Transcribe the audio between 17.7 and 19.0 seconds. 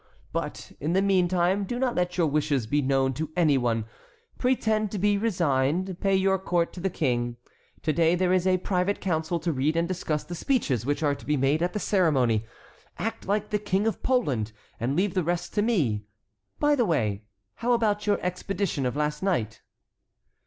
about your expedition of